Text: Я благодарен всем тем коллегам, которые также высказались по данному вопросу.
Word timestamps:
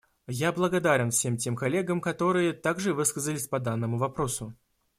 Я 0.31 0.51
благодарен 0.51 1.11
всем 1.11 1.37
тем 1.37 1.55
коллегам, 1.55 2.01
которые 2.01 2.53
также 2.53 2.95
высказались 2.95 3.47
по 3.47 3.59
данному 3.59 3.99
вопросу. 3.99 4.55